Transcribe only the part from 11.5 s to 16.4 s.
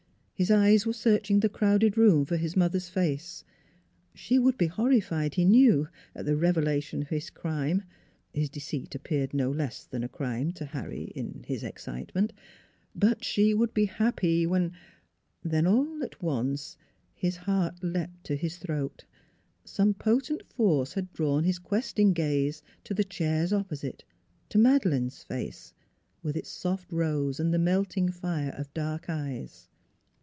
excitement but she would be happy when Then all at